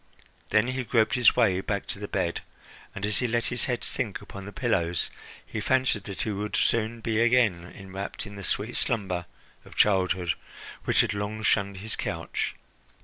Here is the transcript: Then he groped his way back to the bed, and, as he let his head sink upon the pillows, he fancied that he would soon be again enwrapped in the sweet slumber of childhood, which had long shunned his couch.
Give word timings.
Then 0.49 0.65
he 0.69 0.83
groped 0.83 1.13
his 1.13 1.35
way 1.35 1.61
back 1.61 1.85
to 1.85 1.99
the 1.99 2.07
bed, 2.07 2.41
and, 2.95 3.05
as 3.05 3.19
he 3.19 3.27
let 3.27 3.45
his 3.53 3.65
head 3.65 3.83
sink 3.83 4.19
upon 4.19 4.45
the 4.45 4.51
pillows, 4.51 5.11
he 5.45 5.61
fancied 5.61 6.05
that 6.05 6.23
he 6.23 6.31
would 6.31 6.55
soon 6.55 7.01
be 7.01 7.21
again 7.21 7.71
enwrapped 7.77 8.25
in 8.25 8.35
the 8.35 8.41
sweet 8.43 8.77
slumber 8.77 9.27
of 9.63 9.75
childhood, 9.75 10.33
which 10.85 11.01
had 11.01 11.13
long 11.13 11.43
shunned 11.43 11.77
his 11.77 11.95
couch. 11.95 12.55